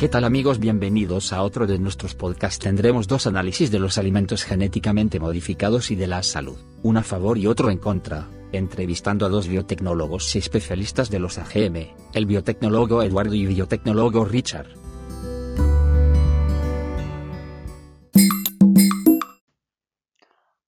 [0.00, 0.58] ¿Qué tal amigos?
[0.58, 2.58] Bienvenidos a otro de nuestros podcasts.
[2.58, 7.36] Tendremos dos análisis de los alimentos genéticamente modificados y de la salud, uno a favor
[7.36, 13.02] y otro en contra, entrevistando a dos biotecnólogos y especialistas de los AGM, el biotecnólogo
[13.02, 14.68] Eduardo y biotecnólogo Richard.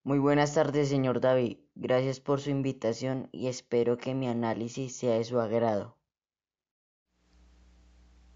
[0.03, 1.57] Muy buenas tardes, señor David.
[1.73, 5.97] Gracias por su invitación y espero que mi análisis sea de su agrado.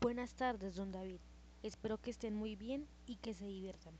[0.07, 1.19] Buenas tardes, don David.
[1.63, 3.93] Espero que estén muy bien y que se diviertan.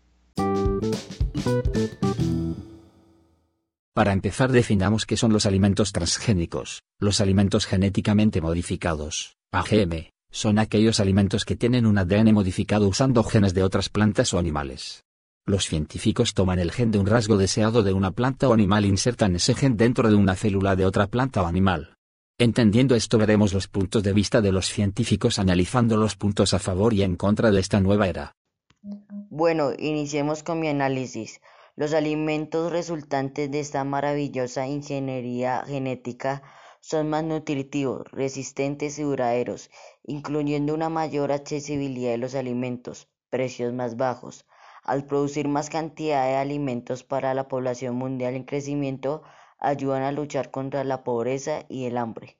[3.94, 6.82] Para empezar definamos qué son los alimentos transgénicos.
[6.98, 13.54] Los alimentos genéticamente modificados, AGM, son aquellos alimentos que tienen un ADN modificado usando genes
[13.54, 15.04] de otras plantas o animales.
[15.46, 18.88] Los científicos toman el gen de un rasgo deseado de una planta o animal e
[18.88, 21.97] insertan ese gen dentro de una célula de otra planta o animal.
[22.40, 26.94] Entendiendo esto veremos los puntos de vista de los científicos analizando los puntos a favor
[26.94, 28.36] y en contra de esta nueva era.
[29.32, 31.42] Bueno, iniciemos con mi análisis.
[31.76, 36.44] Los alimentos resultantes de esta maravillosa ingeniería genética
[36.80, 39.72] son más nutritivos, resistentes y duraderos,
[40.04, 44.46] incluyendo una mayor accesibilidad de los alimentos, precios más bajos,
[44.84, 49.24] al producir más cantidad de alimentos para la población mundial en crecimiento,
[49.58, 52.38] ayudan a luchar contra la pobreza y el hambre.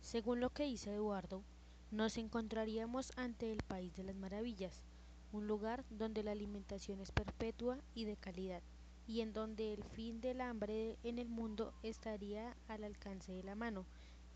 [0.00, 1.42] Según lo que dice Eduardo,
[1.90, 4.82] nos encontraríamos ante el país de las maravillas,
[5.32, 8.62] un lugar donde la alimentación es perpetua y de calidad,
[9.06, 13.54] y en donde el fin del hambre en el mundo estaría al alcance de la
[13.54, 13.86] mano.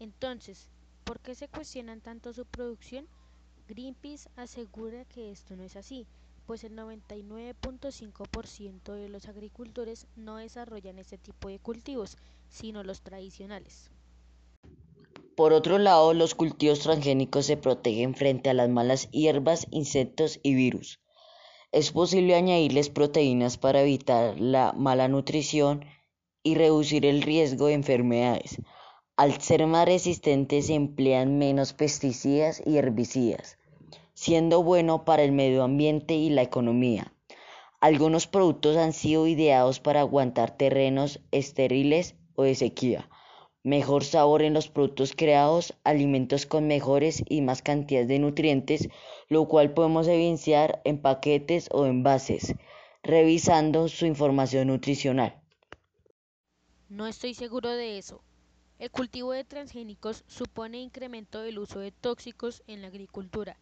[0.00, 0.68] Entonces,
[1.04, 3.06] ¿por qué se cuestionan tanto su producción?
[3.68, 6.06] Greenpeace asegura que esto no es así,
[6.48, 12.16] pues el 99.5% de los agricultores no desarrollan este tipo de cultivos,
[12.48, 13.90] sino los tradicionales.
[15.36, 20.54] Por otro lado, los cultivos transgénicos se protegen frente a las malas hierbas, insectos y
[20.54, 21.00] virus.
[21.70, 25.84] Es posible añadirles proteínas para evitar la mala nutrición
[26.42, 28.56] y reducir el riesgo de enfermedades.
[29.16, 33.58] Al ser más resistentes se emplean menos pesticidas y herbicidas,
[34.18, 37.12] siendo bueno para el medio ambiente y la economía.
[37.80, 43.08] Algunos productos han sido ideados para aguantar terrenos estériles o de sequía,
[43.62, 48.88] mejor sabor en los productos creados, alimentos con mejores y más cantidades de nutrientes,
[49.28, 52.56] lo cual podemos evidenciar en paquetes o envases,
[53.04, 55.40] revisando su información nutricional.
[56.88, 58.20] No estoy seguro de eso.
[58.80, 63.56] El cultivo de transgénicos supone incremento del uso de tóxicos en la agricultura,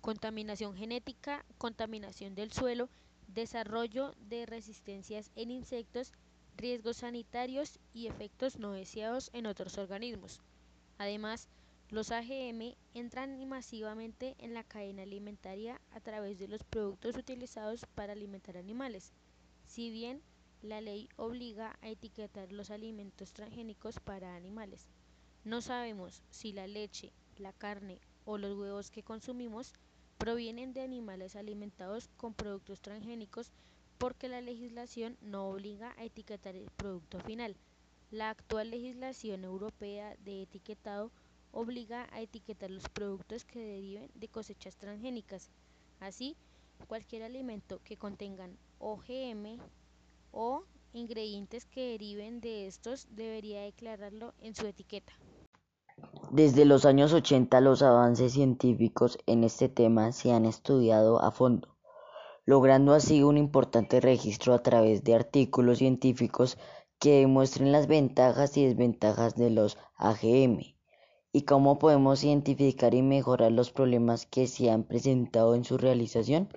[0.00, 2.88] contaminación genética, contaminación del suelo,
[3.28, 6.12] desarrollo de resistencias en insectos,
[6.56, 10.40] riesgos sanitarios y efectos no deseados en otros organismos.
[10.98, 11.48] Además,
[11.90, 18.12] los AGM entran masivamente en la cadena alimentaria a través de los productos utilizados para
[18.12, 19.12] alimentar animales.
[19.66, 20.22] Si bien
[20.62, 24.88] la ley obliga a etiquetar los alimentos transgénicos para animales.
[25.42, 29.72] No sabemos si la leche, la carne o los huevos que consumimos
[30.20, 33.50] provienen de animales alimentados con productos transgénicos
[33.96, 37.56] porque la legislación no obliga a etiquetar el producto final.
[38.10, 41.10] La actual legislación europea de etiquetado
[41.52, 45.48] obliga a etiquetar los productos que deriven de cosechas transgénicas.
[46.00, 46.36] Así,
[46.86, 49.58] cualquier alimento que contengan OGM
[50.32, 55.14] o ingredientes que deriven de estos debería declararlo en su etiqueta.
[56.32, 61.76] Desde los años 80 los avances científicos en este tema se han estudiado a fondo,
[62.44, 66.56] logrando así un importante registro a través de artículos científicos
[67.00, 70.76] que demuestren las ventajas y desventajas de los AGM
[71.32, 76.48] y cómo podemos identificar y mejorar los problemas que se han presentado en su realización.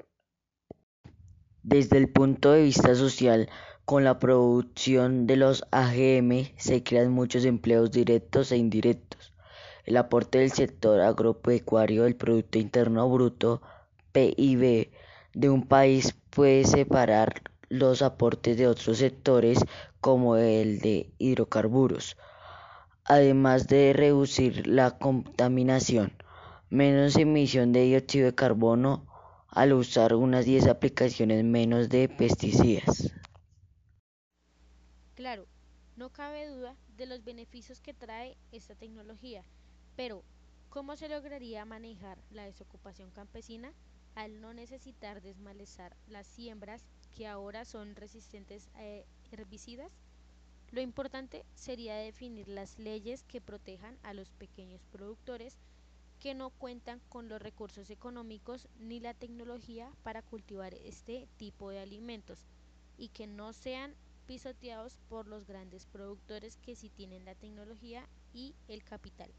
[1.64, 3.50] Desde el punto de vista social,
[3.86, 9.33] con la producción de los AGM se crean muchos empleos directos e indirectos.
[9.85, 13.62] El aporte del sector agropecuario del Producto Interno Bruto,
[14.13, 14.91] PIB,
[15.33, 19.59] de un país puede separar los aportes de otros sectores
[20.00, 22.18] como el de hidrocarburos,
[23.03, 26.13] además de reducir la contaminación,
[26.69, 29.06] menos emisión de dióxido de carbono,
[29.50, 33.13] al usar unas 10 aplicaciones menos de pesticidas.
[35.13, 35.45] Claro,
[35.95, 39.44] no cabe duda de los beneficios que trae esta tecnología,
[39.95, 40.24] pero
[40.69, 43.74] ¿cómo se lograría manejar la desocupación campesina
[44.16, 46.84] al no necesitar desmalezar las siembras
[47.16, 49.92] que ahora son resistentes a herbicidas?
[50.72, 55.60] Lo importante sería definir las leyes que protejan a los pequeños productores
[56.19, 61.80] que no cuentan con los recursos económicos ni la tecnología para cultivar este tipo de
[61.80, 62.48] alimentos
[62.98, 63.94] y que no sean
[64.25, 69.31] pisoteados por los grandes productores que sí tienen la tecnología y el capital.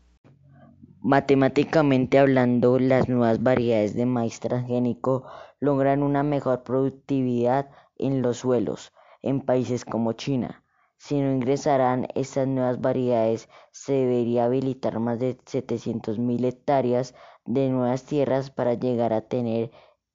[1.06, 5.24] Matemáticamente hablando, las nuevas variedades de maíz transgénico
[5.60, 7.68] logran una mejor productividad
[7.98, 8.90] en los suelos
[9.20, 10.64] en países como China.
[10.96, 17.14] Si no ingresarán estas nuevas variedades, se debería habilitar más de 700.000 hectáreas
[17.44, 19.72] de nuevas tierras para llegar a tener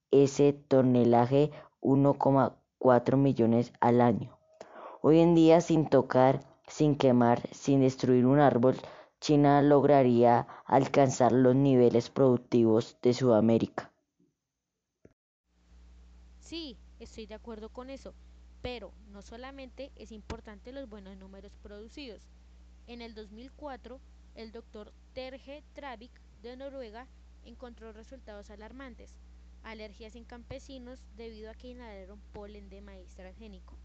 [0.09, 1.51] ese tonelaje
[1.81, 4.39] 1,4 millones al año.
[5.03, 8.77] Hoy en día, sin tocar, sin quemar, sin destruir un árbol,
[9.19, 13.92] China lograría alcanzar los niveles productivos de Sudamérica.
[16.39, 18.13] Sí, estoy de acuerdo con eso,
[18.62, 22.21] pero no solamente es importante los buenos números producidos.
[22.88, 24.00] En el 2004,
[24.36, 26.12] el doctor Terje Travik
[26.42, 27.07] de Noruega
[27.44, 29.15] encontró resultados alarmantes,
[29.63, 33.77] alergias en campesinos debido a que inhalaron polen de maíz transgénico.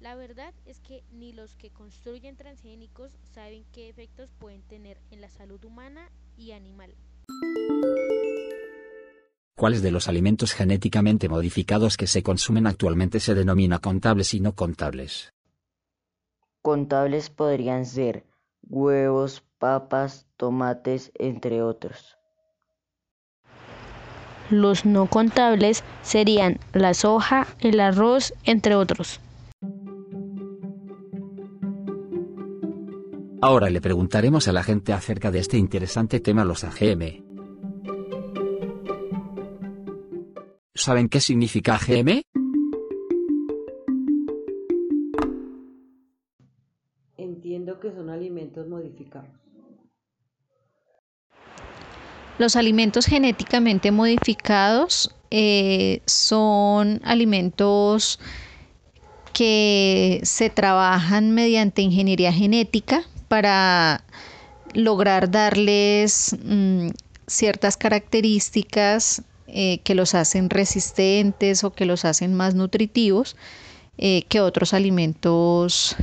[0.00, 5.20] La verdad es que ni los que construyen transgénicos saben qué efectos pueden tener en
[5.20, 6.94] la salud humana y animal.
[9.56, 14.54] ¿Cuáles de los alimentos genéticamente modificados que se consumen actualmente se denomina contables y no
[14.54, 15.34] contables?
[16.62, 18.24] Contables podrían ser
[18.68, 22.16] huevos, papas, tomates, entre otros.
[24.48, 29.20] Los no contables serían la soja, el arroz, entre otros.
[33.40, 37.24] Ahora le preguntaremos a la gente acerca de este interesante tema los AGM.
[40.74, 42.22] ¿Saben qué significa AGM?
[47.16, 49.30] Entiendo que son alimentos modificados.
[52.38, 58.18] Los alimentos genéticamente modificados eh, son alimentos
[59.32, 64.04] que se trabajan mediante ingeniería genética para
[64.74, 66.88] lograr darles mm,
[67.26, 73.36] ciertas características eh, que los hacen resistentes o que los hacen más nutritivos
[73.96, 75.96] eh, que otros alimentos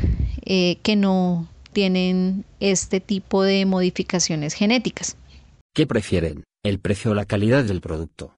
[0.45, 5.17] eh, que no tienen este tipo de modificaciones genéticas.
[5.73, 6.43] ¿Qué prefieren?
[6.63, 8.35] ¿El precio o la calidad del producto?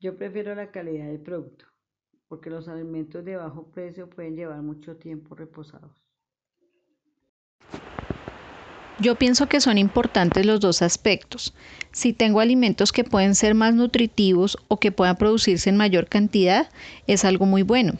[0.00, 1.73] Yo prefiero la calidad del producto
[2.34, 5.92] porque los alimentos de bajo precio pueden llevar mucho tiempo reposados.
[8.98, 11.54] Yo pienso que son importantes los dos aspectos.
[11.92, 16.68] Si tengo alimentos que pueden ser más nutritivos o que puedan producirse en mayor cantidad,
[17.06, 17.92] es algo muy bueno.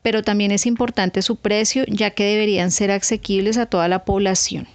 [0.00, 4.68] Pero también es importante su precio, ya que deberían ser asequibles a toda la población.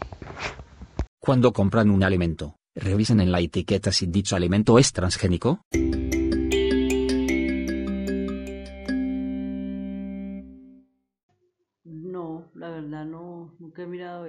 [1.22, 5.62] Cuando compran un alimento, revisen en la etiqueta si dicho alimento es transgénico.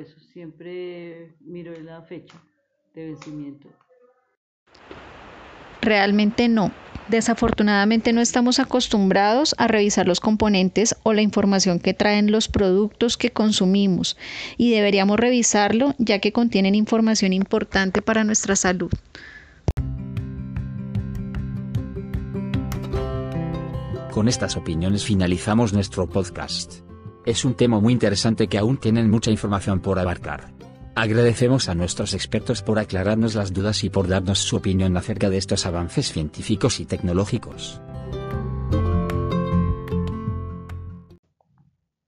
[0.03, 2.35] Eso, siempre miro la fecha
[2.95, 3.69] de vencimiento.
[5.81, 6.73] Realmente no.
[7.09, 13.17] Desafortunadamente no estamos acostumbrados a revisar los componentes o la información que traen los productos
[13.17, 14.17] que consumimos
[14.57, 18.91] y deberíamos revisarlo ya que contienen información importante para nuestra salud.
[24.13, 26.92] Con estas opiniones finalizamos nuestro podcast.
[27.25, 30.53] Es un tema muy interesante que aún tienen mucha información por abarcar.
[30.97, 35.39] Agradecemos a nuestros expertos por aclararnos las dudas y por darnos su opinión acerca de
[35.39, 37.81] estos avances científicos y tecnológicos.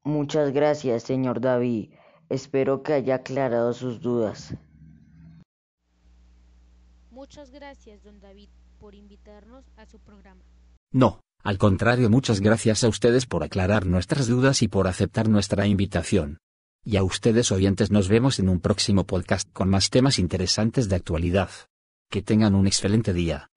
[0.02, 1.90] Muchas gracias, señor David.
[2.28, 4.54] Espero que haya aclarado sus dudas.
[7.10, 8.48] Muchas gracias, don David,
[8.80, 10.42] por invitarnos a su programa.
[10.90, 15.66] No, al contrario, muchas gracias a ustedes por aclarar nuestras dudas y por aceptar nuestra
[15.66, 16.38] invitación.
[16.82, 20.96] Y a ustedes oyentes nos vemos en un próximo podcast con más temas interesantes de
[20.96, 21.50] actualidad.
[22.10, 23.50] Que tengan un excelente día.